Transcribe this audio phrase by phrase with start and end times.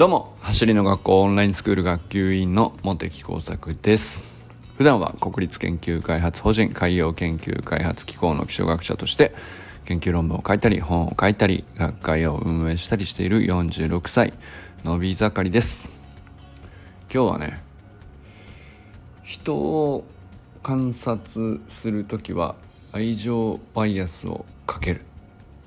[0.00, 4.22] どうも走りの学校オンラインスクール学級委員の茂木耕作です。
[4.78, 9.34] 普段は国立研究開発法人海洋研究開発機構の気象学者として
[9.84, 14.32] 研究論文を書いたり本を書いたり学会を運営したりしている46歳
[14.84, 15.90] のび盛りです。
[17.12, 17.62] 今日はね
[19.22, 20.06] 人を
[20.62, 22.54] 観察する時は
[22.92, 25.04] 愛情バイアスをかけるっ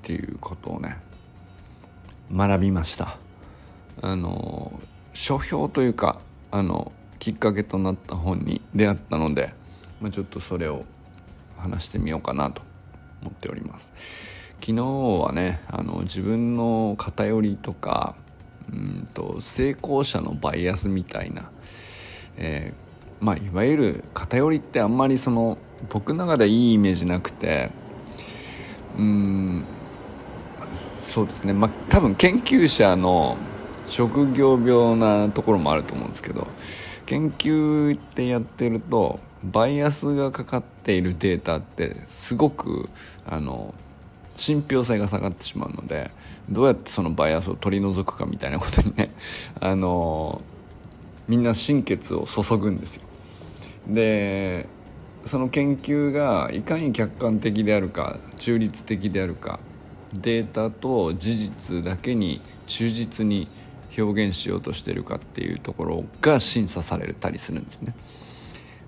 [0.02, 0.96] ていうことをね
[2.32, 3.23] 学びました。
[4.02, 4.80] あの
[5.12, 6.18] 書評というか
[6.50, 9.54] あのきっかけとなった本に出会ったので、
[10.00, 10.84] まあ、ちょっとそれを
[11.56, 12.62] 話してみようかなと
[13.22, 13.90] 思っております。
[14.60, 18.14] 昨日はねあの自分の偏りとか
[18.72, 21.50] うんと成功者のバイアスみたいな、
[22.36, 25.58] えー、まあいわゆる偏りってあんまりその
[25.90, 27.70] 僕の中でいいイメージなくて
[28.98, 29.64] うん
[31.02, 31.52] そうですね。
[31.52, 33.36] まあ多分研究者の
[33.86, 36.48] 職業病なところもあると思うんですけど
[37.06, 42.88] 研究ってやってるとバイアスがかかっているデータってすごく
[43.26, 43.74] あの
[44.36, 46.10] 信憑性が下がってしまうので
[46.48, 49.10] どうやってそのバイアスを取り除くかみたいなことにね
[49.60, 50.40] あの
[51.28, 53.02] みんな心血を注ぐんですよ。
[53.88, 54.68] で
[55.24, 59.58] その研究がいかに客観的であるか中立的であるか
[60.12, 63.48] データと事実だけに忠実に
[63.96, 67.94] 表現しようとしてるかっていうところが審査されたりするんですね。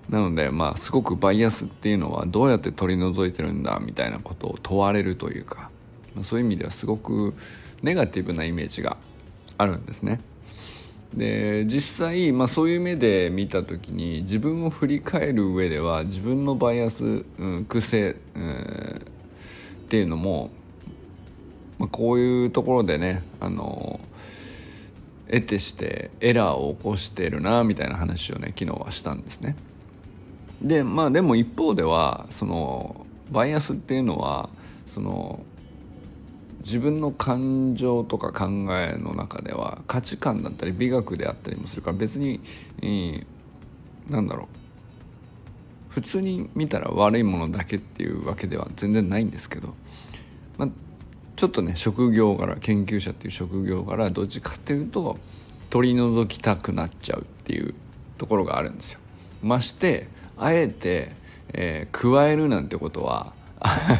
[0.09, 5.69] なのでまあすごくバイアスっていうのはどうやって取り除いてるんだみたいなことを問われるというか、
[6.15, 7.33] まあ、そういう意味ではすごく
[7.81, 8.97] ネガティブなイメージが
[9.57, 10.21] あるんですね。
[11.13, 19.01] で実際、まあ、そういう目で見た時に自分を振り返る上では自分のバイアス、うん、癖、うん、
[19.85, 20.49] っていうのも、
[21.79, 23.99] まあ、こういうところでねあの
[25.29, 29.55] 得てしてエラーを起こしてるなみたいな話をね昨日はしたんですね。
[30.61, 34.49] でまあでも一方ではそのバイアスっていうのは
[34.85, 35.41] その
[36.59, 38.47] 自分の感情とか考
[38.77, 42.41] えの中では価値観だったり美学であったりもするから別に、
[42.81, 43.25] え、
[44.09, 44.49] なんだろ
[45.89, 49.75] う普通に見たら悪いものだけっていうわけでは全然ないんですけど、
[50.57, 50.69] まあ、
[51.37, 55.17] ちょっとね職業柄研究者っていう職業柄どっちかっていうと
[55.69, 57.75] 取り除きたくなっちゃうっていう
[58.17, 58.99] ところがあるんですよ。
[59.43, 61.11] ましてあえて、
[61.53, 63.33] えー、加えるなんてことは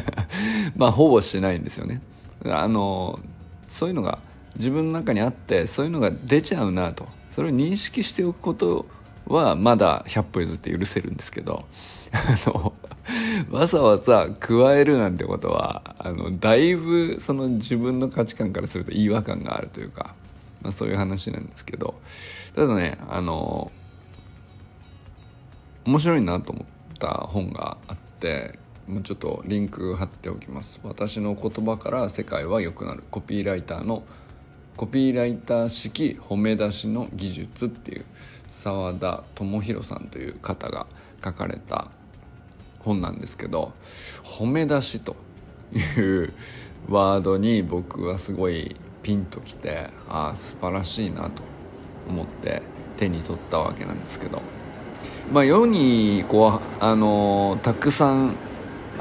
[0.76, 2.02] まあほぼしないんですよね。
[2.44, 3.20] あの
[3.68, 4.18] そういうのが
[4.56, 8.86] 自分の中にあってそういうのが出ちゃうなとそれを認識しておくこと
[9.26, 11.64] はまだ100歩譲って許せるんですけど
[12.10, 12.72] あの
[13.50, 20.14] わざわざ加えるなんてことはあのだいぶその自分の価値観からすると違和感があるというか、
[20.62, 21.94] まあ、そういう話なんですけど。
[22.58, 23.70] ただねあの
[25.84, 28.58] 面白いなと思った本があって
[28.88, 30.80] もうちょっとリンク貼っておきます。
[30.82, 33.04] 私の言葉から世界は良くなる。
[33.10, 34.02] コピーライターの
[34.76, 38.04] コピーライター式褒め出しの技術っていう
[38.48, 40.86] 澤田智博さんという方が
[41.24, 41.88] 書かれた
[42.80, 43.72] 本なんですけど
[44.24, 45.16] 褒め出しと
[45.74, 46.32] いう
[46.88, 51.42] ワードに僕はすごいピンときてああ素晴らしいなと
[52.08, 52.62] 思って
[52.96, 54.40] 手に取ったわけなんですけど。
[55.32, 58.36] まあ世にこうあのたくさん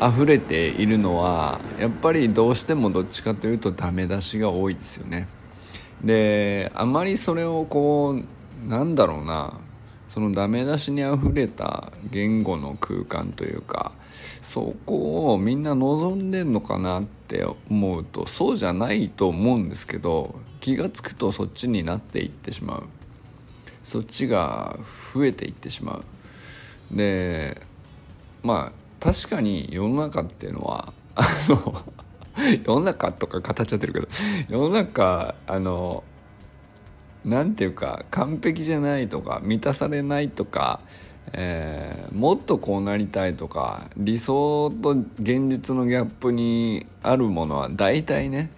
[0.02, 5.28] 溢れているのはやっぱりどうしてもどっちかというとダメ出しが多いですよね。
[6.04, 8.16] であまりそれをこ
[8.66, 9.60] うなんだろうな
[10.18, 13.92] そのダメ出しにあふれた言語の空間というか
[14.42, 22.84] そこをみんな望んでんのかなって思うとそうじゃないと思うんですけど気が付くとそっちになっていってしまう。
[23.86, 24.80] そっちが
[25.14, 26.02] 増えていってしま
[26.92, 26.98] う。
[26.98, 27.62] で
[28.42, 31.86] まあ確かに世の中っていうのはあの
[32.66, 34.08] 世の中とか語っちゃってるけど
[34.50, 36.04] 世の中あの
[37.28, 40.80] 何て言うか完璧じゃないとか満たされないとか、
[41.34, 48.50] えー、もっとこうなりたいとか理想と現実のギャップにあるものは大体ね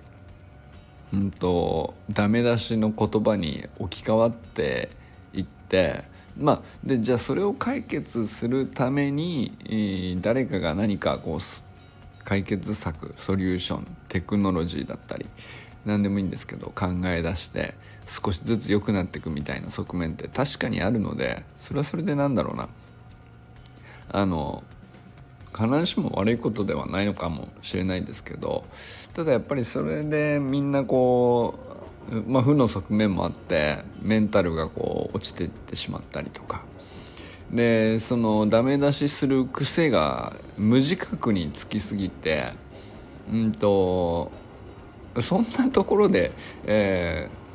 [1.12, 4.90] うんとダメ出しの言葉に置き換わって
[5.34, 6.04] いって
[6.38, 15.26] まあでじゃあそれを解決するために誰かが何かこう解決策ソリューションテクノロジーだったり
[15.86, 17.74] 何でもいいんですけど考え出して
[18.10, 22.68] 少しずつ良くなっていくみたいな側面って確かにあるのでそれはそれでなんだろうな。
[24.12, 24.64] あの
[25.56, 28.66] 必ずしも悪いことではないのかもしれないですけど
[29.14, 31.70] ただやっぱりそれでみんなこう
[32.28, 36.64] まあ、負の側面もあってメンタルがこう落ちていってしまったりとか。
[37.52, 42.54] でそのダメ出しする癖が無自覚につきすぎて
[43.34, 44.32] うんと
[45.20, 46.32] そんなところで、
[46.66, 47.49] えー、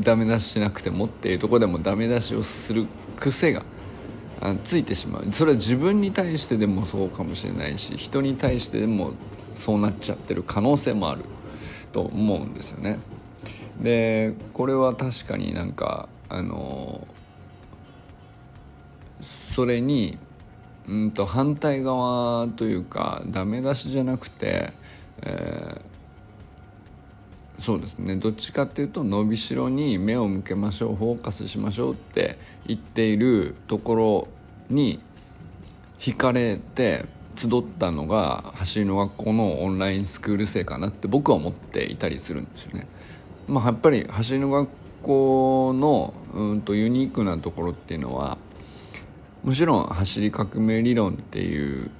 [0.00, 2.86] ダメ出ししなくてもっていうとこでもダメ出しをする
[3.16, 3.64] 癖が
[4.64, 9.14] ついてしまうそれは自分に対してでもそうかもしれないし人に対してでも
[9.54, 11.24] そうなっちゃってる可能性もある
[11.92, 12.98] と思うんですよね。
[13.80, 17.06] でこれは確かになんかあの
[19.20, 20.18] それに
[20.88, 24.72] うんと反対側というかダメ出しじゃなくて、
[25.22, 25.80] えー、
[27.60, 34.28] そうですねどっちかっていうと伸びしろに目を向けましょうフォーカスしましょうって言っているところ
[34.70, 35.00] に
[35.98, 37.04] 惹かれて
[37.36, 42.86] 集ったのが走りの学校のオンラインスクール生かなって僕は思っていたりするんですよね。
[43.46, 44.68] まあ、やっぱり走りの学
[45.02, 48.38] 校のうんとユニークなところっていうのは
[49.44, 51.90] もちろん走り革命理論っていう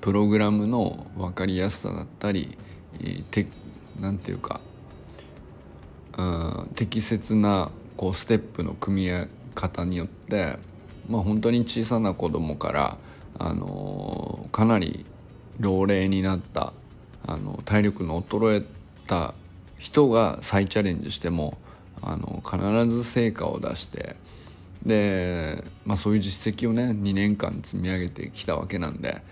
[0.00, 2.56] プログラムの分かりやすさだったり
[3.30, 3.48] てな
[4.10, 4.60] んていうか
[6.74, 10.58] 適切なこうステップの組み合わ方によって、
[11.08, 12.98] まあ、本当に小さな子供から、
[13.38, 15.04] あのかなり
[15.58, 16.72] 老齢になった
[17.26, 18.66] あの体力の衰え
[19.06, 19.34] た
[19.78, 21.58] 人が再チャレンジしても
[22.00, 24.16] あの必ず成果を出して
[24.86, 29.22] で、まあ、そういう実績をね2年間積み上げてきたわけなんで、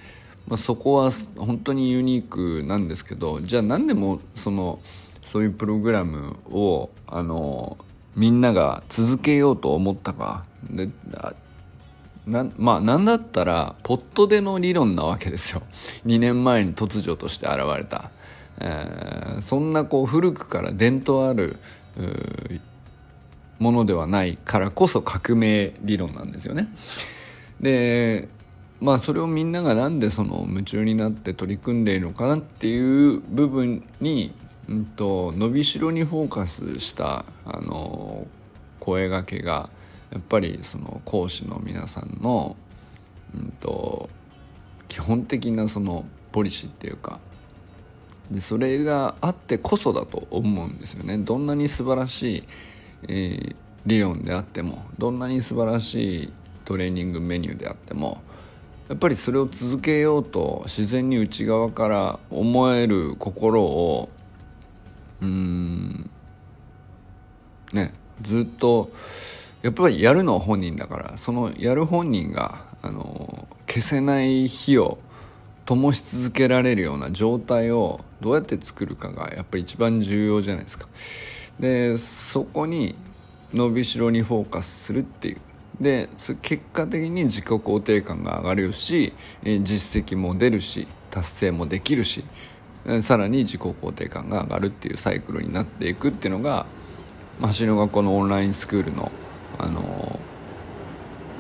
[0.47, 4.79] まあ、そこは本当にユニークなんですけどじゃあ何でもその
[5.23, 7.79] そういうプログラムをあの
[8.15, 10.45] みんなが続けようと思ったか。
[10.71, 10.89] で
[12.27, 15.63] なまあ何だったらポットでの理論なわけですよ。
[16.07, 18.11] 2年前に突如として現れた、
[18.61, 21.59] えー、そんなこう古くから伝統ある
[23.59, 26.69] ものではないからこそ革命理論なんですよね。
[27.61, 28.29] で
[28.85, 34.35] まあそれをみんなが何でその夢中になって取り組んでいるのかなっていう部分に、
[34.69, 38.27] うんと、伸びしろにフォーカスしたあの
[38.81, 39.71] 声がけが
[40.13, 42.57] やっぱりその講師の皆さんの、
[43.35, 44.11] うんと、
[44.89, 47.21] 基本的なそのポリシーっていうか
[48.31, 51.17] でそれがあってこそだと思うんですよね。
[51.19, 52.45] どんなに素晴らしい
[53.09, 56.33] えー、理論であってもどんなに素晴らしい
[56.65, 58.23] トレーニングメニューであっても
[58.89, 64.11] やっぱりそれを続けようと自然に内側から思える心を
[65.23, 66.11] うん
[67.73, 68.91] ねずっと
[69.63, 74.99] やっぱりやるのは本人だからそのやる本人があの消せない火を
[75.65, 80.87] 灯し続けられるような状態をどうやって作るかがやっぱり一番重要じゃないですか。
[81.59, 82.95] でそこに
[83.55, 85.41] 伸びしろにフォーカスするっていう
[85.81, 86.09] で
[86.43, 89.13] 結果的に自己肯定感が上がるし
[89.43, 92.25] 実績も出るし達成もできるし
[93.03, 96.67] さらに自己肯定感が上がるっていうサイクルになっていくっていうのが
[97.41, 99.11] 走の学校のオンラインスクールの、
[99.59, 100.21] あの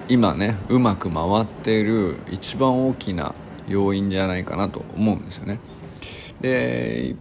[0.08, 3.34] 今ねうまく回っている一番大きな
[3.68, 5.60] 要因じゃないかなと思うんですよね。
[6.40, 7.14] で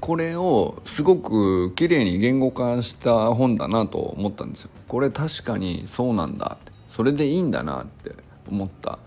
[0.00, 4.70] これをすごく綺麗に言語化した本だなと思ったんですよ。
[4.88, 8.14] これ確かにそうなんだってそれでいいんだなって
[8.48, 8.98] 思った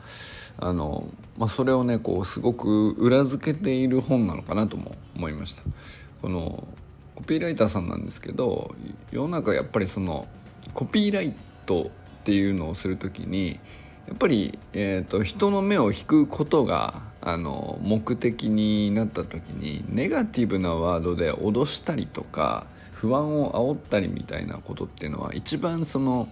[0.59, 1.07] あの、
[1.37, 5.63] まあ、それをねこうすごく裏付けている本なのかなとも思いました。
[6.21, 6.67] この
[7.15, 8.73] コピーライターさんなんですけど
[9.11, 10.27] 世の中やっぱりその
[10.73, 11.33] コピーライ
[11.65, 13.59] トっていうのをする時に
[14.07, 26.27] やっぱり、えーと、人の目を引くことがあの目的になった時にネガティブなワードで脅したりとか不安を煽ったりみたいなことっていうのは一番その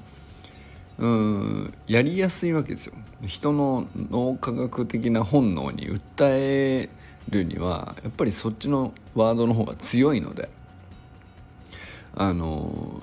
[0.98, 2.94] うんやりやすいわけですよ。
[3.26, 6.90] 人の脳科学的な本能に訴え
[7.30, 10.50] るにはやっぱりそっちのワードの方が強いので
[12.16, 13.02] あの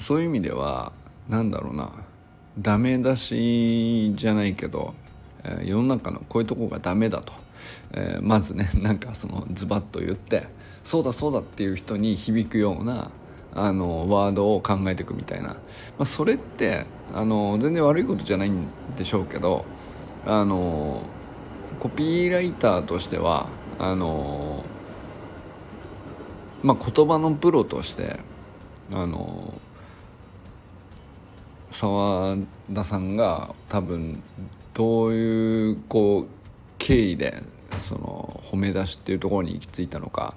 [0.00, 0.92] そういう意味では
[1.28, 1.90] 何だろうな
[2.58, 4.94] ダメ出しじゃないけど、
[5.44, 7.32] え、世の中のこういうとこがダメだと、
[7.92, 10.48] え、まずね なんかそのズバッと言って
[10.84, 13.10] そうだそうだっていう人に響くような
[13.54, 15.58] あのワードを考えていくみたいな、ま
[16.00, 19.64] あ、それってあの全然悪いことじゃないんでしょうけど
[20.26, 21.02] あの
[21.80, 24.64] コピーライターとしてはあの、
[26.62, 28.20] まあ、言葉のプロとして
[28.92, 29.54] あの
[31.70, 32.36] 澤
[32.72, 34.22] 田さんが多分
[34.74, 36.26] どういうこう
[36.78, 37.42] 経緯で
[37.78, 40.34] その褒め出しっていうところに行き着いたのか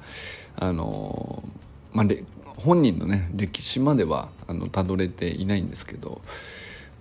[0.56, 1.44] あの、
[1.94, 2.08] まあ、
[2.58, 6.20] 本人のね歴史まではあのたどれていないんですけどやっ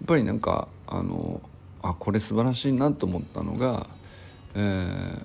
[0.06, 1.40] ぱりなんかあの
[1.82, 3.88] あこれ素晴らしいなと思ったのが、
[4.54, 5.16] えー、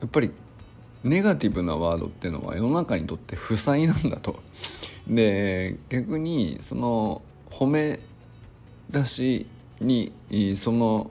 [0.00, 0.30] やっぱり
[1.02, 4.42] ネガティブなワードっていうのは世の中にとって負債なんだと。
[5.08, 8.00] で逆にその褒め
[8.90, 9.46] 出し
[9.80, 10.12] に
[10.56, 11.10] その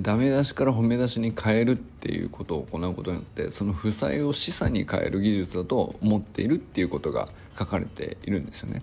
[0.00, 8.82] ダメ出しから褒め出しに変えるっていうことを行うことによってその負債を資産に変える技術だと思っているっていうことが書かれているんですよね。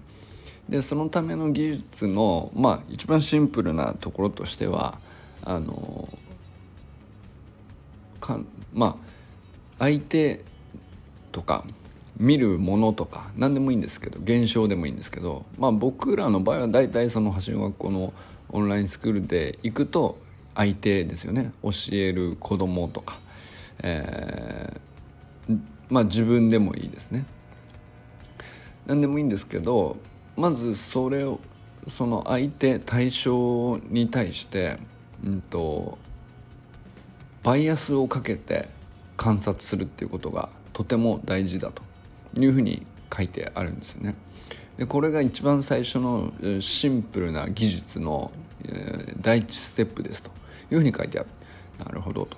[0.69, 4.99] でそのための技術のまあ一番シンプルなところとしては
[5.43, 6.07] あの
[8.19, 8.39] か
[8.73, 8.95] まあ
[9.79, 10.43] 相手
[11.31, 11.65] とか
[12.17, 18.13] 見るものとか何でもいいんですけど現象でもいいんですけど、まあ、僕らの場合は大体その橋の学校の
[18.51, 20.19] オンラインスクールで行くと
[20.55, 21.51] 相手ですよね。
[21.63, 23.19] 教える子供とか、
[23.83, 27.25] えー、まあ自分でもいいですね。
[28.85, 29.97] 何でもいいんですけど
[30.35, 31.39] まずそれを
[31.87, 34.77] その相手対象に対して、
[35.25, 35.97] うんと、
[37.43, 38.69] バイアスをかけて
[39.17, 41.81] 観察するっていうことがとても大事だと
[42.39, 44.15] いうふうに書いてあるんですよね。
[44.77, 48.31] でこれが一番最初のシンプルな技術の
[49.21, 50.29] 第一ステップですと
[50.71, 51.29] いうふうに書いてある。
[51.79, 52.37] なるほどと。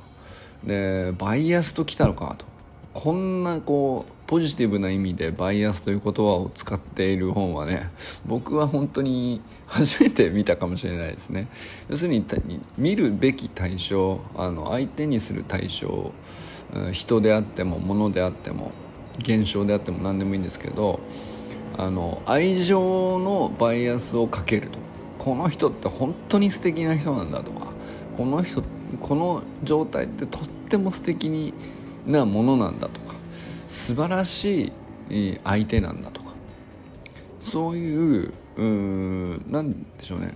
[0.65, 2.45] でバイアスときたのかと。
[2.93, 7.89] こんなこうポジティブな意味でバイアスという言葉を使っている本はね
[8.25, 11.47] 僕は本当に 初めて見たかもしれないですね。
[11.89, 12.23] 要するに
[12.77, 16.11] 見るべき対象あの相手にする対象
[16.91, 18.71] 人であっても物であっても
[19.19, 20.99] 現象であっても何でもいいんですけど
[21.77, 24.79] あの愛情のバイアスをかけると。
[25.19, 27.67] この人って本当に素敵な人なんだとか。
[28.17, 28.63] この人
[29.01, 31.53] この状態ってとっても素敵
[32.05, 33.15] なものなんだとか。
[33.67, 34.71] 素晴らし
[35.09, 36.33] い相手なんだとか。
[37.41, 40.35] そういううなんでしょうね、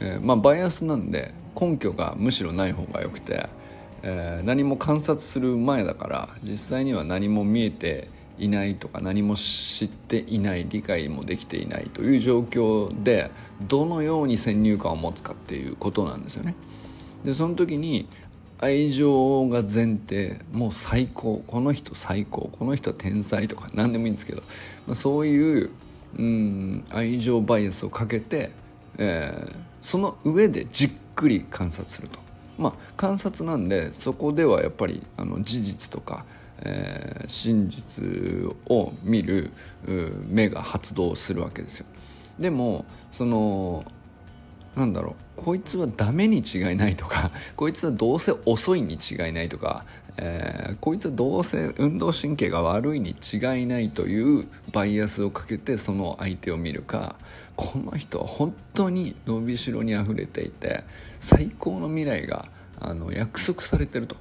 [0.00, 3.48] えー、まあバイアスなんで根拠がむしろない方がよくて、
[4.02, 13.30] えー、何も観察する前だから実際には何も見えていないとか何も知っていない理解もできていないという状況で
[13.62, 16.54] どのように先入観を持つかっていうことなんですよね。
[17.24, 18.08] でその時に
[18.58, 24.42] 愛情が前提もう最高この人最高この人は天才とか何でもいいんですけど、
[24.86, 25.70] まあ、そういう
[26.18, 28.50] うん愛情バイアスをかけて、
[28.96, 32.26] えー、その上でじっくり観察すると。
[32.58, 36.24] まあ、観察なんでそこではやっぱりあの事実とか
[36.60, 38.04] えー、真実
[38.66, 39.50] を見る
[40.28, 41.86] 目が発動するわけですよ。
[42.38, 43.84] でもその
[44.74, 49.86] なんだろうこいつはダメに違いないとか こいつはどうせ遅いに違いないとか、
[50.18, 57.16] えー、こいつはどうせ運動神経が悪いに違いないというバイアスをかけてその相手を見るか
[57.56, 60.84] この人は本当に伸びしろにあふれていて
[61.20, 62.46] 最高の未来が
[62.78, 64.16] あの約束されてると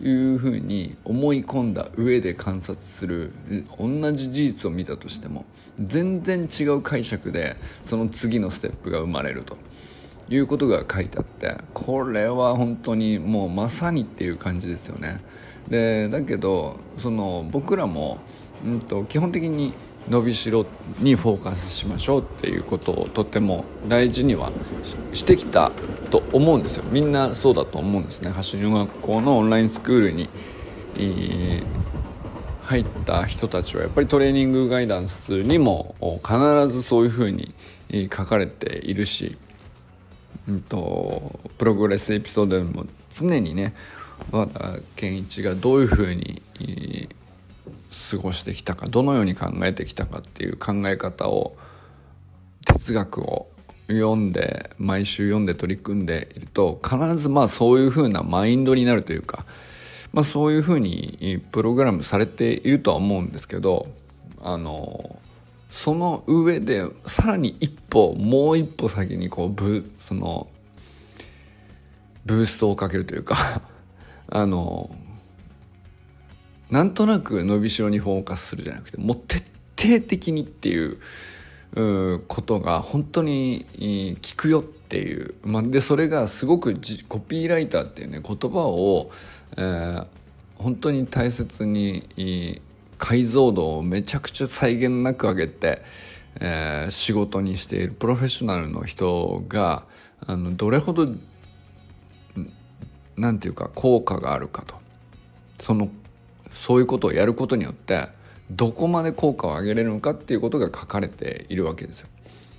[0.00, 3.32] いうふうに思い込んだ上で観察する
[3.78, 5.44] 同じ事実を見たとしても
[5.78, 9.56] 全然違う解釈でその次のステップが生まれると
[10.28, 15.20] いうことが書いてあってこれは本当にもうまさにっていう感じですよね。
[15.68, 18.18] でだけどその僕らも、
[18.64, 19.72] うんと基本的に
[20.08, 20.66] 伸びしろ
[21.00, 24.52] にフォーカスしましょうっていうことをとても大事には
[25.12, 25.72] してきた
[26.10, 26.84] と思うんですよ。
[26.90, 28.30] みんなそうだと思うんですね。
[28.30, 30.28] 走り学校のオンラインスクールに、
[30.96, 31.64] えー、
[32.62, 37.54] 入った人たちはやっぱりトレーニングガイダンスにも必ずそういうふうに
[38.12, 39.38] 書かれているし、
[40.46, 43.74] うんと、プログレスエピソードでも常にね
[44.30, 47.08] 和田健一がどういうふうに、えー
[48.10, 51.56] 過ごしてきたかどのように考えてきたかっていう考え方を
[52.64, 53.48] 哲学を
[53.88, 59.44] 読んで毎週読んで取り組んでいると必ずまあそういうふうなマインドになるというか、
[60.12, 63.88] まあ、そういうふうにプログラムされているとは思うんですけど
[64.40, 65.18] あの
[65.70, 70.48] その上でさらに一歩もう一歩先にこうブその
[72.24, 73.60] ブーストをかけるというか
[74.28, 74.94] あの
[76.74, 79.38] なんとなく伸びしろにフォーカスするじゃなくてもう徹
[79.78, 80.98] 底的にっていう
[82.26, 86.74] ことが本当に効くよっていう、まあ、でそれがすごく
[87.08, 89.12] コピーライターっていうね言葉を、
[89.56, 90.06] えー、
[90.56, 92.60] 本当に大切に
[92.98, 95.80] 解像度をめちゃくちゃ際限なく上げて、
[96.40, 99.84] えー、仕事にしているプロフェッショナルの人が
[100.26, 101.06] あのどれほど
[103.16, 104.74] 何て言うか効果があるかと。
[105.60, 105.88] その
[106.54, 108.08] そういうことをやることによって
[108.50, 112.08] どこまで効果を上げれるのかっていうことが書かれているわけですよ。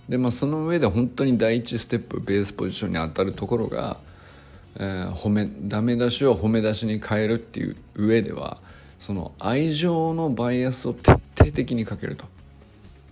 [0.09, 3.97] でまあその上で本当に第一ステップベースポジションに当たるところが、
[4.77, 8.59] えー、褒めダメ出しを褒め出しに変えるっていう上では
[8.99, 12.25] その愛情のバイアスを徹底的にかけると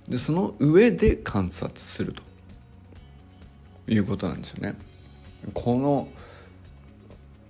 [0.08, 2.22] でその上で観察すると
[3.88, 4.76] いうことなんですよね。
[5.54, 6.08] この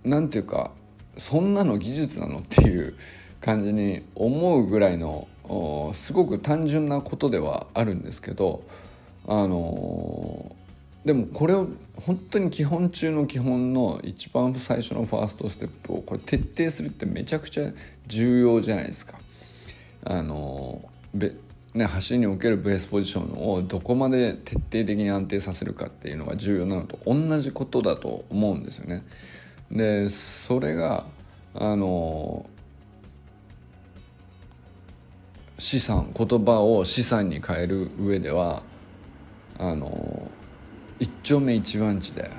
[0.04, 0.72] なんていうか
[1.18, 2.96] そんなの技術なのっていう
[3.44, 5.28] 感じに思うぐらいの
[5.94, 8.64] すごく単純なことではあるんですけど
[9.28, 10.56] あの
[11.04, 17.72] でもこれを本当に基本中の基本の一番最初のファーストステップをこれ徹底するってめちゃくちゃ
[18.08, 19.20] 重要じゃないですか。
[20.06, 20.82] あの
[21.14, 29.04] ね、走りにおけるベースポジションをどこまで徹底的に安定させるかっていうのが重要なのと同じことだと思うんですよね。
[29.72, 31.06] でそれが
[31.56, 32.46] あの
[35.64, 38.64] 資産言葉を資産に変える上では
[39.58, 40.30] あの
[41.00, 42.30] 一丁目一番地で。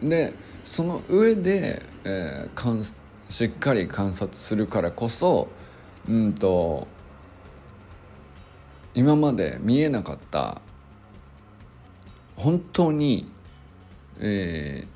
[0.00, 0.34] で
[0.64, 2.94] その上で、えー、
[3.28, 5.48] しっかり観察するからこそ
[6.08, 6.86] うんと
[8.94, 10.62] 今まで見えなかった
[12.36, 13.32] 本当に、
[14.20, 14.88] えー、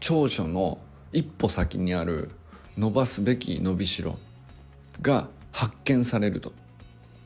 [0.00, 0.76] 長所の
[1.14, 2.32] 一歩先にある
[2.76, 4.18] 伸ばすべき伸びしろ
[5.00, 6.52] が発見されると。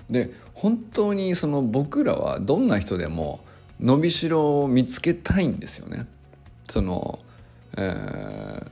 [0.08, 3.40] で本当にその僕らはどんな人でも
[3.80, 6.06] 伸びしろを見つけたいんですよね。
[6.68, 7.18] その、
[7.76, 8.66] えー、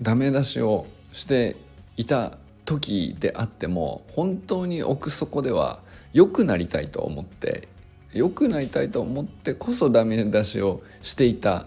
[0.00, 1.56] ダメ出しをして
[1.96, 5.80] いた時であっても本当に奥底では
[6.12, 7.66] 良くなりたいと思って
[8.12, 11.66] 良くなりたいと思ってこそダメ出しをしていた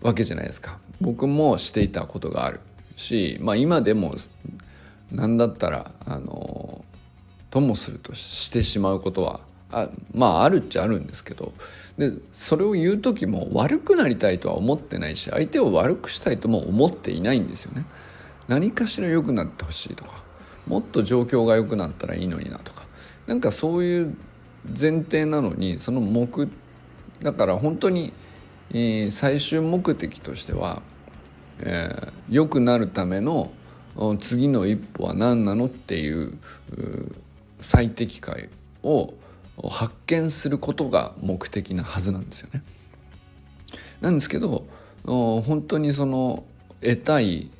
[0.00, 2.60] わけじゃないですか僕もしていたことがある
[2.96, 4.14] しまあ今でも
[5.10, 6.84] 何だったらあの
[7.50, 9.40] ともするとしてしまうことは
[9.70, 11.52] あまああるっちゃあるんですけど
[11.98, 17.84] でそれを言う時も悪くなりたいとは思ってないし相手を悪くしたいとも思っていないんですよね。
[18.48, 20.22] 何かしら良くなってほしいとか
[20.66, 22.84] もっと状況が良くなったらいいのになとか
[23.26, 24.16] なんかそういう
[24.68, 26.48] 前提なのにその目
[27.22, 28.12] だから本当に、
[28.70, 30.82] えー、最終目的としては、
[31.60, 33.50] えー、良くなるための
[34.20, 36.38] 次の一歩は何なのっていう
[37.60, 38.48] 最適解
[38.82, 39.14] を
[39.70, 42.62] 発見することが目的なはずなんですよね。
[44.00, 44.66] なんですけど
[45.04, 46.44] 本当にその
[46.80, 47.50] 得たい、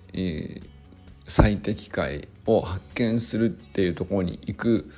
[1.27, 4.90] 最適解を発見するっていうところに行く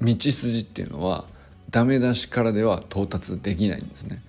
[0.00, 1.26] 道筋っていうのは
[1.70, 4.22] ダメ出しからでは到達できないんですね。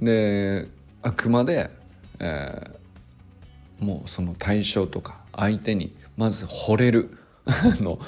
[0.00, 0.68] で
[1.02, 1.70] あくまで、
[2.18, 2.70] えー、
[3.80, 7.16] もうその対象とか相手にまず惚れる。
[7.80, 7.98] の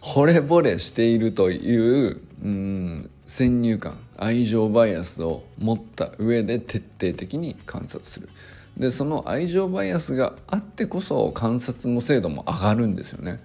[0.00, 8.28] 惚れ惚れしているといううん先入観愛情バイアスを持った上で徹底的に観察する。
[8.76, 13.40] でその愛情バイアスがあってこそ観察の精度も上がるんですよね。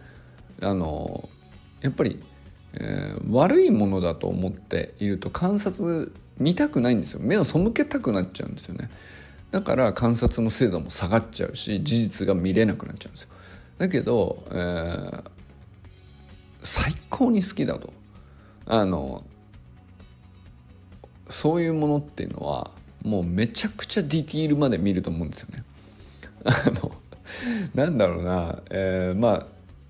[0.62, 1.30] あの
[1.82, 2.24] やっぱり、
[2.74, 7.20] えー、悪いものだと思っていると観察見たくないんですよ。
[7.22, 8.90] 目を背けたくなっちゃうんですよね。
[9.52, 13.30] だから観察の精度も下がっちゃうし事実が見れなくなっちゃうんですよ
[13.78, 15.24] だけど、えー、
[16.64, 17.94] 最高に好きだと
[18.66, 19.24] あの
[21.30, 22.72] そういうものっていうのは
[23.04, 25.64] もうめちゃくちゃディティールまで見ると思うんですよね。
[26.44, 26.92] あの
[27.74, 29.48] なんだろうな、えー、ま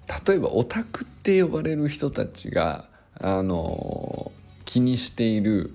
[0.08, 2.90] あ例えばオタクって呼ばれる人たちが
[3.20, 4.32] あの
[4.66, 5.74] 気にしている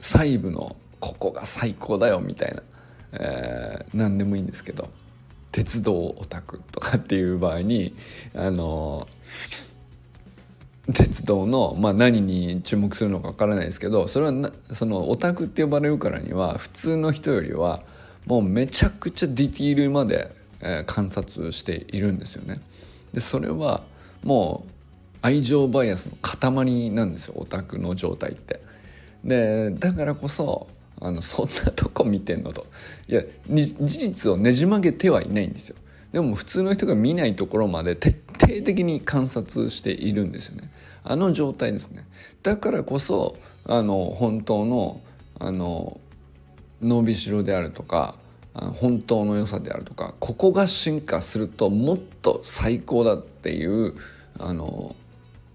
[0.00, 0.76] 細部の
[1.06, 2.62] ここが最高だよみたいな、
[3.12, 4.88] えー、何でもいいんですけど
[5.52, 7.94] 鉄道オタクとかっていう場合に
[8.34, 9.06] あの
[10.92, 17.82] 鉄道の、まあ、何に注目するのかわからないですけどそれはなそのオタクって呼ばれるからには普通の人よりは
[18.26, 22.60] もうめちゃくちゃディティールまで、えー、観察しているんですよね。
[23.14, 23.84] でそれは
[24.22, 24.70] もう
[25.22, 28.60] 愛情バイアスの塊なんですよオタクの状態って。
[29.24, 30.68] でだからこそ
[31.00, 32.66] あのそんなとこ見てんのと。
[33.08, 35.76] いや事実をねじ曲げてはいないんですよ。
[36.12, 40.70] でも普通の人が見ないところまで徹底的に観察しているんですよね。
[41.04, 42.06] あの状態ですね。
[42.42, 45.00] だからこそあの本当の
[45.38, 46.00] あの
[46.80, 48.16] 伸びしろであるとか
[48.54, 53.94] 本当の良さであるとかここが進化するともっと最高だっていう
[54.38, 54.96] あの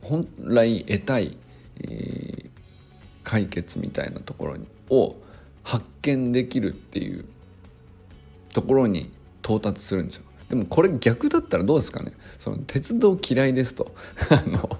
[0.01, 1.37] 本来得たい、
[1.83, 2.49] えー、
[3.23, 4.57] 解決みたいなところ
[4.95, 5.15] を
[5.63, 7.25] 発見できるっていう
[8.53, 9.11] ところに
[9.43, 10.23] 到達するんですよ。
[10.49, 12.11] でもこれ逆だったらどうですかね？
[12.37, 13.93] その鉄道嫌いですと。
[14.29, 14.77] あの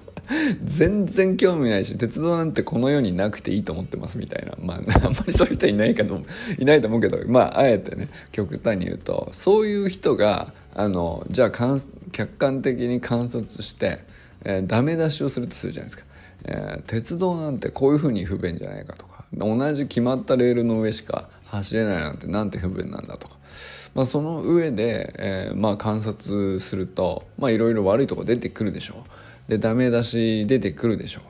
[0.62, 4.52] 全然興味ないし鉄道なんてこの世になくていいと思ってますみたいな。
[4.60, 6.22] まあ あんまりそういう人いないかと
[6.58, 7.18] いないと思うけど。
[7.26, 11.50] まああえてね極端に言うとそういう人があのじゃあ
[12.12, 14.04] 客観的に観察して、
[14.44, 16.04] えー、ダメ出しをするとするじゃないですか、
[16.44, 19.11] えー、鉄道なんてこういうふうに不便じゃないかとか。
[19.34, 23.36] 同じ決まったレールの上しか走れないなんてなんて不便なんだとか、
[23.94, 29.04] まあ、その上で、えー、まあ観察するといろいろ悪いとこ出てくるでしょ
[29.48, 29.50] う。
[29.50, 31.20] でダメ出し出てくるでしょ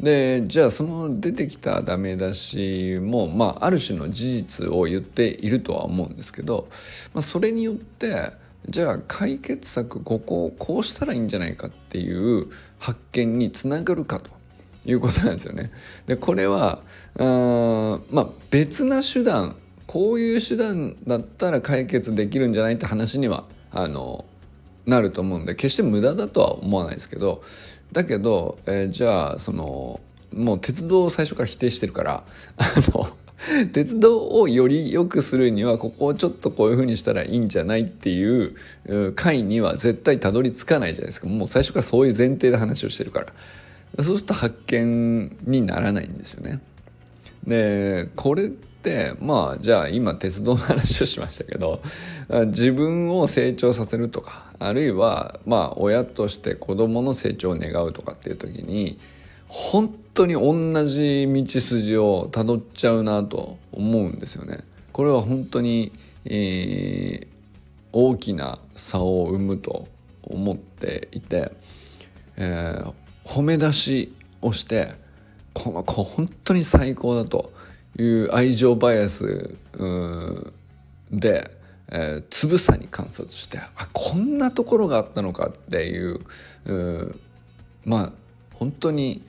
[0.00, 0.02] う。
[0.04, 6.68] でじゃあその出てきたダメ出しも、まあ、ある種の事実を言っているとは思うんですけど、
[7.14, 8.32] まあ、それによって
[8.68, 14.35] じゃあ解決策ここをこうしたらいいんじゃないかっていう発見につながるかと。
[14.86, 15.70] いうことなんですよね。
[16.06, 16.80] でこれは
[17.18, 24.24] あまあ別な手段こういう手段だったら解決できるんじゃないって話にはあの
[24.86, 27.42] なると思うんで決して無駄だとは思わないですけど
[27.92, 30.00] だけど、えー、じゃあその
[30.32, 32.24] もう鉄道を最初から否定してるから
[32.56, 33.08] あの
[33.72, 38.56] 鉄道をより良くするにはここをちょっとこういうふうにしたらいいんじゃないっていう
[39.14, 43.26] 回には絶対たどり着かないじゃないですかもう最初からそういう前提で話をしてるから
[43.96, 46.60] そうすると発見にならないんですよね。
[47.46, 51.80] でこれってまあじゃあ今鉄道の話をしましたけど
[52.46, 58.98] 自分を成長させるとかあるいはまあ親として子供の成長を願うとかっていう時に
[59.48, 64.60] 本当に同じ道筋をたどっちゃうなと思うんですよね。
[64.92, 65.92] これは本当に、
[66.24, 67.26] えー、
[67.92, 69.88] 大きな差を生むと
[70.22, 71.52] 思っていて、
[72.36, 72.92] えー、
[73.26, 74.94] 褒め出しをして
[75.52, 77.52] この子本当に最高だと
[77.98, 79.56] いう愛情バイアス
[81.10, 81.50] で、
[81.88, 86.20] えー、つぶさに観察してあこんなところがあったのかっていう
[87.84, 88.12] まあ
[88.54, 89.22] 本当に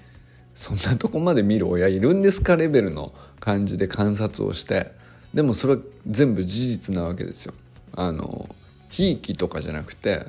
[0.55, 4.91] そんなとこまで見る親いるんですかレベルの感じで観察をして
[5.33, 7.53] でもそれは全部事実なわけですよ。
[7.95, 8.49] あの
[8.89, 10.27] ひいきとかじゃなくて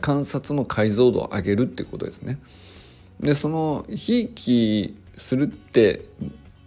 [0.00, 2.38] 観察の解像度を上げるってことですね。
[3.20, 6.06] でそのひいきするって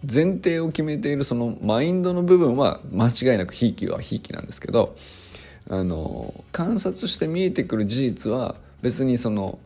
[0.10, 4.96] 前提を決めているそのマインドの部分は間違いなくひいきはひいきなんですけど
[5.70, 9.60] あの観察して見えてくる事実は別にその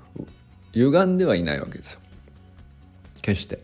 [0.73, 1.99] 歪んではいないわけですよ。
[3.21, 3.59] 決して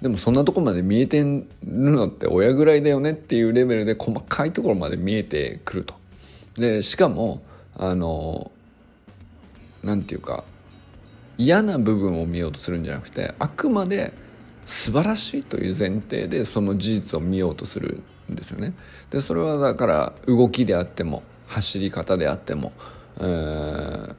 [0.00, 5.94] でもそんなとこまで見えてるのって親ぐらいだよねっていうレベルで細かいところまで見えてくると
[6.54, 7.42] でしかも
[7.76, 8.50] あの
[9.82, 10.44] なんていうか
[11.38, 14.12] 嫌な部分を見ようとするんじゃなくてあくまで
[14.64, 18.74] 素晴らしいという前提でその事実を見ようとするんですよね。
[19.10, 22.72] でそれはだから動きであっても走り方であっても、
[23.18, 24.14] えー、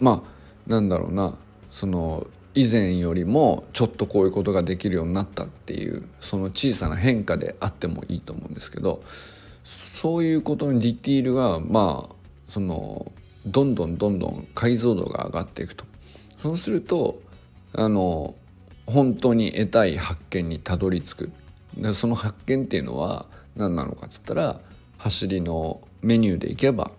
[0.00, 1.36] まあなんだろうな
[1.70, 9.02] その以前よりもちょっとこういうことができるようになったっていうその小さな変化であってもいいと思うんですけど
[9.64, 12.14] そういうことのディティールがまあ
[12.48, 13.12] その
[13.46, 15.84] どんどんどんどん解像度が上がっていくと
[16.38, 17.20] そうすると
[17.72, 18.34] あの
[18.86, 21.32] 本当に得たい発見にたどり着く
[21.76, 23.26] でその発見っていうのは
[23.56, 24.60] 何なのかっつったら
[24.98, 26.90] 走りのメニューでいけば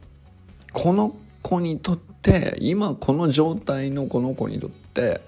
[0.73, 5.21] この子にとって今この状態のこの子にとって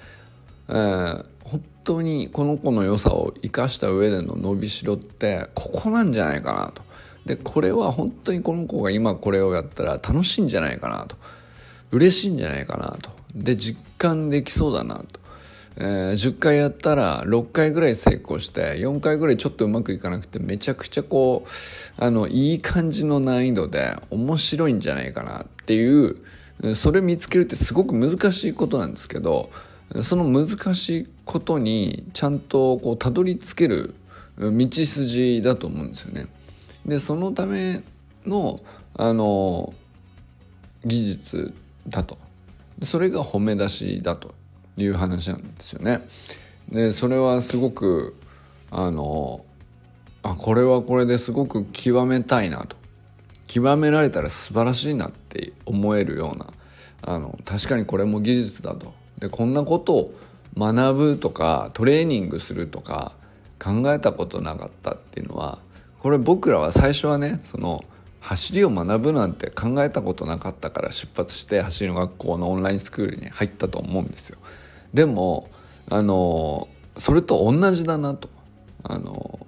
[0.70, 6.87] えー、本当にこの子の良さを生かした上での伸びしろってここなんじゃないかなと。
[7.28, 11.16] でこれは本当にこの子が今これをやったら楽しいんじゃないかなと。
[11.92, 13.12] 嬉しいんじゃないかなと。
[13.34, 15.20] で実感できそうだなと、
[15.78, 26.18] えー、10回やったら6回ぐらい成功して4回ぐらいちょっとうまくいかなくてめちゃくちゃこうあのいい感じの難易度で面白いんじゃないかなっていう
[26.76, 29.52] それ見つけるってすごく難しいことなんですけど
[30.04, 33.94] その難しいことにちゃんとこうたどり着ける
[34.40, 36.28] 道筋だと思うんですよね。
[36.88, 37.84] でそのため
[38.26, 38.62] の
[38.96, 39.74] あの
[40.86, 41.54] 技術
[41.88, 42.18] だと。
[42.84, 44.36] それが褒め出しだと
[44.78, 46.08] いう話なんですよね。
[46.70, 48.16] でそれはすごく
[48.70, 49.46] あの
[50.24, 52.76] あこれはこれですごく極めたいなと。
[53.48, 56.48] 極められたら素晴らしいなって思えるような
[57.02, 58.94] あの確かにこれも技術だと。
[59.20, 60.14] でこんなことを
[60.58, 63.14] 学ぶとかトレーニングするとか
[63.60, 65.60] 考えたことなかったっていうのは
[66.00, 67.84] これ僕らは最初はねその
[68.20, 74.38] 走りを学ぶなんて考えたことなかったから出発して走りの学校のオンラインスクールに入ったと思うんですよ。
[74.94, 75.50] でも
[75.90, 78.30] あのそれと同じだなと
[78.84, 79.40] あの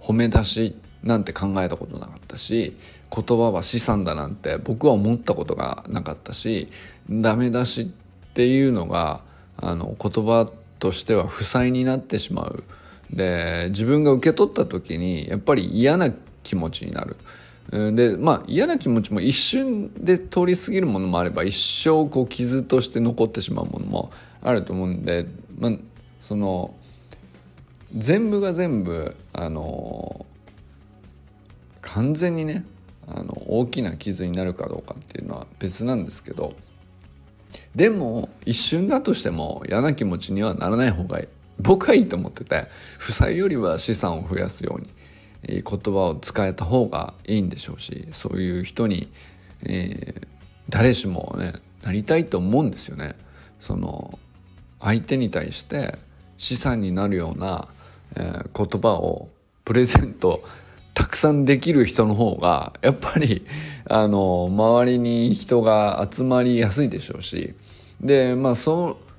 [0.00, 2.76] 褒め出しなんて考えたことなかったし
[3.14, 6.68] 言葉は資産だなんて僕は思ったことがなかったし
[7.08, 7.86] ダメ出しっ
[8.34, 9.22] ていうのが
[9.56, 12.64] あの言葉としては負債になってしまう
[13.12, 16.10] で自分が受け取った時にやっぱり嫌な
[16.42, 17.16] 気持ちになる。
[17.70, 24.10] でまあ嫌な気持ちも一瞬で通り過ぎるものもあれば一生こう傷として残ってしまうものも
[24.42, 25.26] あると思うんで、
[25.58, 25.72] まあ、
[26.20, 26.74] その
[27.96, 30.26] 全部が全部あの
[31.80, 32.64] 完全にね
[33.06, 36.54] あの大きな傷になるかどうかっていうのは別なんですけど
[37.74, 41.28] でも一瞬だとしても嫌な気持ちにはならない方がいい
[41.62, 42.66] 僕はいいと思ってて
[42.98, 44.92] 負債よりは資産を増やすように
[45.42, 49.10] 言葉を使えた方がいいんでしょうしそういう人に、
[49.64, 50.26] えー、
[50.68, 53.16] 誰しもねなりたいと思うんですよね。
[53.60, 54.18] その
[54.80, 55.98] 相手に対して
[56.36, 57.68] 資産になるような、
[58.16, 59.28] えー、言葉を
[59.64, 60.42] プレゼント
[60.94, 63.46] たくさんできる人の方がやっぱり
[63.88, 67.54] あの周りに人が集まりやすいでしょうし
[68.00, 69.11] でまあそう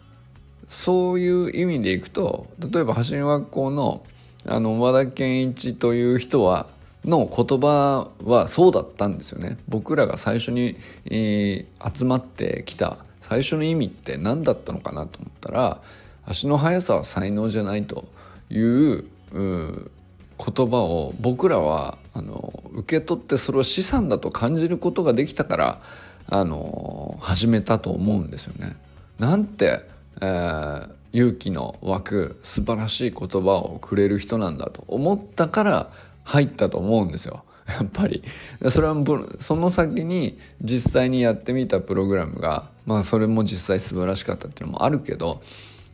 [0.70, 4.04] そういう意味でいくと例えば橋の学校の
[4.46, 6.68] あの和田健一という人は
[7.06, 15.82] の言葉はそうだったんですよね僕らが最初に、えー、集まってきた最初の意味って何だったのかなと思ったら
[16.26, 18.06] 足の速さは才能じゃないと
[18.50, 19.92] いう言
[20.38, 25.82] 葉を僕らはあの受け取ってそれを資産だと感じることができたから
[26.28, 28.78] あの始めたと思うんですよね。
[29.20, 29.86] なんて、
[30.22, 35.92] えー、勇気の湧く素晴らしい言葉をくれる人なんだと思ったから
[36.24, 37.44] 入ったと思うんですよ。
[37.68, 38.24] やっぱり
[38.70, 38.96] それは
[39.40, 45.42] その先に実際にやってみたプログラムがまあそれも実際素晴らしかったっていうのもあるけど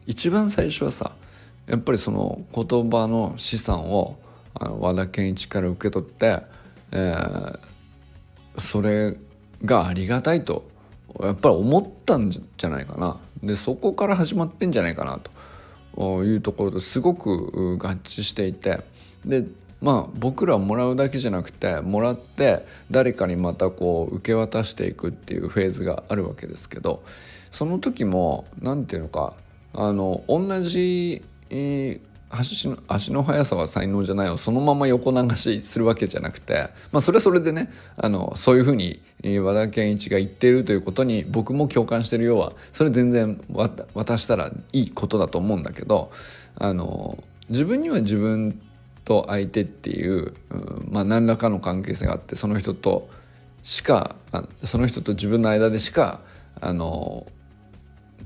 [0.08, 1.14] 一番最初はさ
[1.68, 4.18] やっぱりその言葉の資産を
[4.56, 6.42] あの和田健一から受け取って、
[6.92, 7.60] えー、
[8.58, 9.18] それ
[9.64, 10.68] がありがたいと
[11.20, 15.32] やっぱり思ったんじゃないかなでそこから始まってんじゃないかなと。
[16.24, 18.82] いうところとすごく合致していて。
[19.26, 19.44] で
[19.82, 27.04] まあ僕らもらうだけじゃなくてもらって誰かにまたこう受け渡していくっていうフェーズがあるわけですけど
[27.52, 29.34] その時も何て言うのか
[29.74, 31.22] あの同じ、
[32.30, 39.02] 足の足の速さは才能じゃないをそのまま横流しするわけじゃなくて、まあ、それはそれでねあのそういうふうに
[39.42, 43.42] 和田健一が言っているということに僕も共感してるようはそれ全然
[43.94, 46.12] 渡したらいいことだと思うんだけど
[46.56, 48.62] あの自分には自分
[49.06, 53.10] と相手っていう、うん、まあ、何らかの関係性があってその人と
[53.64, 54.16] しか
[54.64, 56.22] その人と自分の間でしか
[56.62, 57.26] あの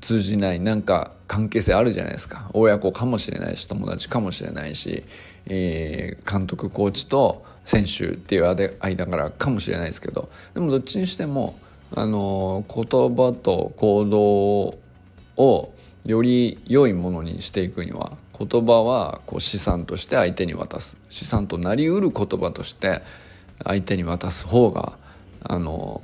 [0.04, 2.50] 通じないなんか関係性あるじゃないですか。
[2.52, 5.02] 親子かもしれないし友達かもしれないし、
[5.46, 8.44] えー、監督コーチと選手っていう
[8.80, 10.28] 間柄かもしれないですけど。
[10.52, 11.58] でもどっちにしても
[11.94, 12.84] あの言
[13.16, 15.72] 葉と行動を
[16.04, 20.98] より良いものにしていくには言葉はこう資産として相手に渡す。
[21.08, 23.00] 資産となりうる言葉として
[23.64, 24.98] 相手に渡す方が
[25.42, 26.02] あの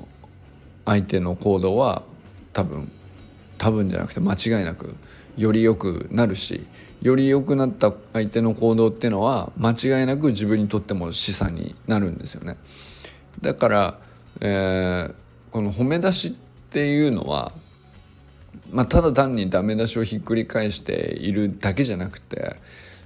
[0.86, 2.02] 相手の行動は
[2.54, 2.90] 多分
[3.60, 4.96] 多分じゃなくて間違いなく
[5.36, 6.66] より良くなるし
[7.02, 12.56] より良くなった相手の行動っていうのは間違いなく自分にとっても資産になるんですよね。
[13.42, 13.98] だから、
[14.40, 15.14] えー、
[15.52, 16.30] この褒め出しっ
[16.70, 17.52] ていうのは、
[18.70, 22.56] まあ、ただ単にダメ出しをひっくり返しているだけじゃなくて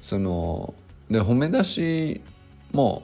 [0.03, 0.75] その
[1.11, 2.21] で褒め出し
[2.73, 3.03] も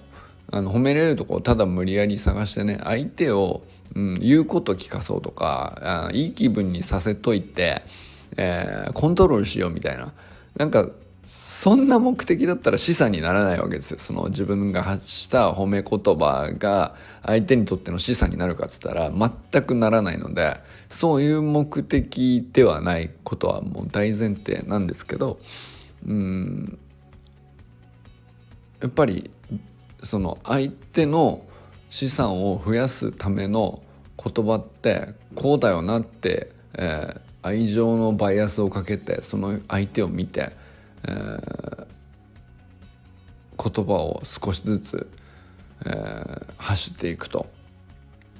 [0.53, 3.63] あの褒めれるとこをただ無理やり探してね相手を
[3.95, 7.83] うん、言うこと聞かそうとかあいい気分にさせといて、
[8.37, 10.13] えー、コントロールしようみたいな。
[10.57, 10.91] なんか
[11.33, 14.01] そんな目的だったら示唆にならないわけですよ。
[14.01, 25.39] その自分が発した褒め言葉が相手にとっての示唆になるかっつったら全くならないのでそういう目的ではないことはもう大前提なんですけど
[26.07, 26.79] うん
[28.81, 29.31] やっぱり
[30.03, 31.43] その相手の
[31.91, 33.83] 資産を増やすための
[34.17, 40.53] 言葉ってこうだよなって、えー、愛情のバイアスをかけてその相手を見て、
[41.07, 41.87] えー、
[43.71, 45.11] 言葉を少しずつ、
[45.85, 47.47] えー、走っていくと。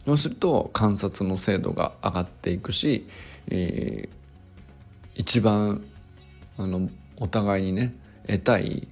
[0.07, 3.07] そうすると観察の精度が上がっていくし、
[3.49, 4.09] えー、
[5.15, 5.85] 一番
[6.57, 7.95] あのお互いにね
[8.27, 8.89] 得たい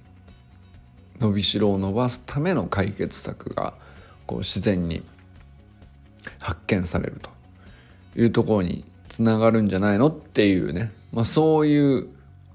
[1.19, 3.73] 伸びしろを伸ばすための解決策が
[4.29, 5.01] こう自然に
[6.37, 7.31] 発見されると
[8.15, 12.07] いうところにつながるんじゃないのっていうね、まあ、そういう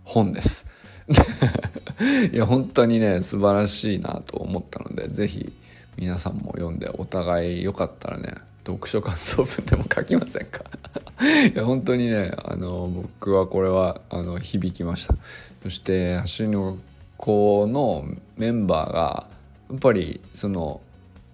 [0.04, 0.68] 本です。
[2.32, 5.52] いや本当にね素晴らしいなと思ったので是非
[5.96, 8.34] 皆さんも読んでお互いよかったらね
[8.64, 10.62] 読書感想文でも書きませんか？
[11.52, 15.16] いや本当にねあの僕はこれはあの響きました。
[15.64, 16.78] そして走りの
[17.16, 18.06] 子の
[18.37, 19.26] メンバーが
[19.70, 20.80] やっぱりその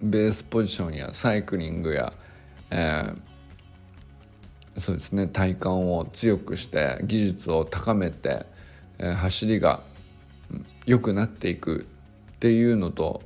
[0.03, 2.13] ベースポジションやサイクリングや、
[2.71, 8.47] えー、そうですね体幹を強くして技術を高めて、
[8.99, 9.81] えー、走りが
[10.87, 11.87] 良くなっていく
[12.37, 13.23] っていうのと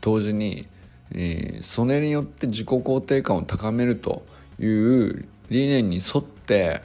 [0.00, 0.66] 同時に、
[1.12, 4.24] えー、それによって自己肯定感を高めると
[4.58, 6.82] いう理念に沿って、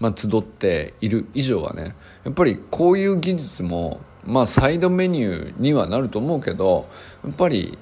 [0.00, 6.88] まあ、集っている以上はねやっぱりこういう技術もまあサイドメニューにはなると思うけど
[7.24, 7.78] やっぱり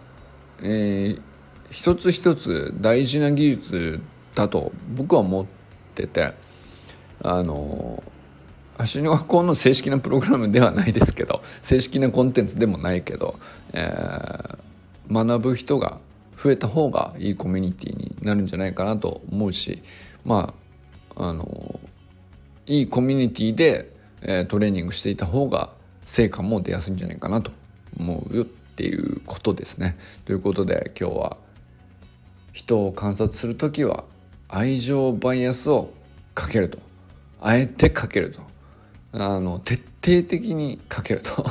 [0.63, 1.23] えー、
[1.71, 4.01] 一つ一つ大事な技術
[4.35, 5.47] だと僕は思っ
[5.95, 6.35] てて
[7.23, 8.03] あの
[8.77, 13.39] 足の学校の正式なプログラムではないですけど正式なコンテンツでもないけど、
[13.73, 15.99] えー、学ぶ人が
[16.37, 19.83] 増えた方がいいコミュニティになるんじゃないかなと思うし
[20.25, 20.55] ま
[21.17, 21.81] ああの
[22.67, 23.93] いいコミュニティで、
[24.23, 25.71] えー、トレーニングしていた方が
[26.05, 27.51] 成果も出やすいんじゃないかなと
[27.99, 28.47] 思うよ。
[28.79, 29.99] っていうことですね。
[30.25, 31.37] ということで今日は
[32.53, 34.05] 人を観察する時は
[34.49, 35.93] 愛情バイアスを
[36.33, 36.79] かけると
[37.41, 38.41] あえてかけると
[39.11, 41.45] あの徹底的にかけると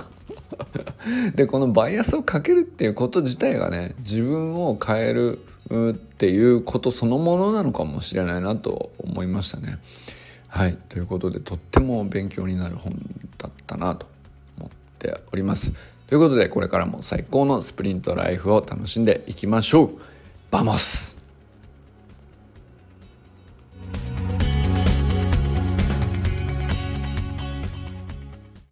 [1.36, 9.80] でこのバイアスをかけるっていうこと自体がね自分を変えるっていうことそのものなのかもしれないなと思いましたね。
[10.48, 12.94] はいということでとっても勉強になる本
[13.38, 14.08] だったなと
[14.58, 15.74] 思っております。
[16.08, 19.90] ということでこれからも最高のスプリントライフを楽しんでいきましょう。
[20.50, 21.17] Vamos。